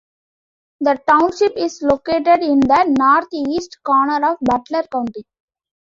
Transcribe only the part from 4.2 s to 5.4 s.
of Butler County.